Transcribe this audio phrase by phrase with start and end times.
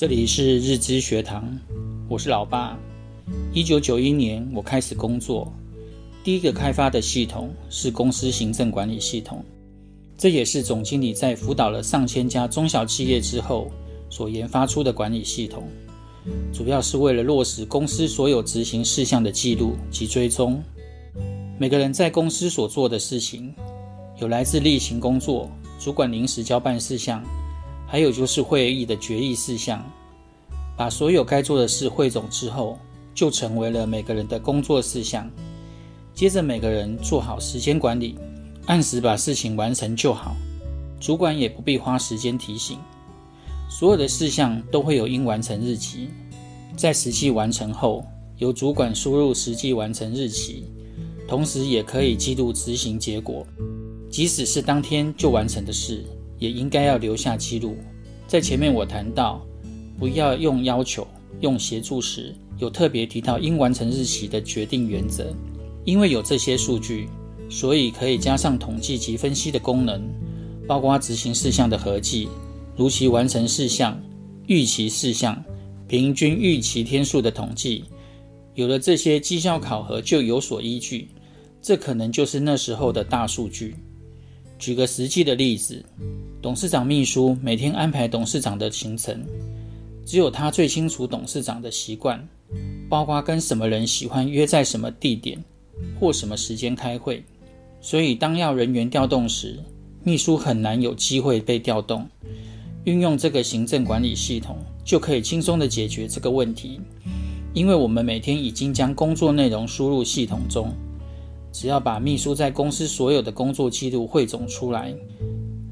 [0.00, 1.46] 这里是日知学堂，
[2.08, 2.74] 我是老爸。
[3.52, 5.52] 一九九一年，我开始工作，
[6.24, 9.44] 第一个开发的系统是公司行政管理系统，
[10.16, 13.70] 这也是总经理在辅导了上千家中小企业之后
[14.08, 15.68] 所研发出的管理系统，
[16.50, 20.62] 主要是为了落实公司所有执行事项的记录及追踪。
[21.58, 23.54] 每个人在公司所做的事情，
[24.18, 25.46] 有来自例行工作、
[25.78, 27.22] 主管临时交办事项。
[27.90, 29.84] 还有就是会议的决议事项，
[30.76, 32.78] 把所有该做的事汇总之后，
[33.12, 35.28] 就成为了每个人的工作事项。
[36.14, 38.16] 接着每个人做好时间管理，
[38.66, 40.36] 按时把事情完成就好，
[41.00, 42.78] 主管也不必花时间提醒。
[43.68, 46.10] 所有的事项都会有应完成日期，
[46.76, 48.06] 在实际完成后，
[48.38, 50.64] 由主管输入实际完成日期，
[51.26, 53.44] 同时也可以记录执行结果，
[54.08, 56.04] 即使是当天就完成的事。
[56.40, 57.76] 也应该要留下记录。
[58.26, 59.40] 在前面我谈到，
[59.96, 61.06] 不要用要求、
[61.40, 65.32] 用协助时，有特别提到应完成日期的决定原则。
[65.84, 67.08] 因为有这些数据，
[67.48, 70.02] 所以可以加上统计及分析的功能，
[70.66, 72.28] 包括执行事项的合计、
[72.76, 74.00] 如期完成事项、
[74.46, 75.42] 预期事项、
[75.88, 77.84] 平均预期天数的统计。
[78.54, 81.08] 有了这些绩效考核，就有所依据。
[81.62, 83.74] 这可能就是那时候的大数据。
[84.60, 85.82] 举个实际的例子。
[86.42, 89.24] 董事长秘书每天安排董事长的行程，
[90.04, 92.28] 只有他最清楚董事长的习惯，
[92.88, 95.42] 包括跟什么人喜欢约在什么地点
[95.98, 97.24] 或什么时间开会。
[97.80, 99.58] 所以，当要人员调动时，
[100.04, 102.06] 秘书很难有机会被调动。
[102.84, 106.80] 运用这个行政管理系统，就可以轻松地解决这个问题，
[107.52, 110.72] 因为我们每天已经将工作内容输入系统中，
[111.52, 114.94] 只要把秘书在公司所有的工作记录汇总出来。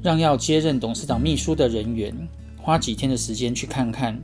[0.01, 2.15] 让要接任董事长秘书的人员
[2.57, 4.17] 花几天的时间去看看，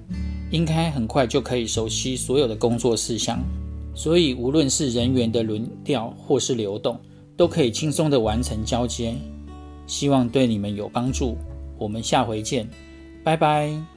[0.49, 3.39] 应该很快就可以熟悉所有的工作事项。
[3.93, 6.99] 所以，无论是人员的轮调或是流动，
[7.35, 9.13] 都可以轻松地完成交接。
[9.87, 11.37] 希望对你们有帮助。
[11.77, 12.67] 我们下回见，
[13.23, 13.94] 拜拜。